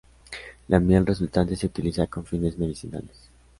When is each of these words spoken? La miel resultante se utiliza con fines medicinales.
La 0.69 0.79
miel 0.79 1.05
resultante 1.05 1.55
se 1.55 1.67
utiliza 1.67 2.07
con 2.07 2.25
fines 2.25 2.57
medicinales. 2.57 3.29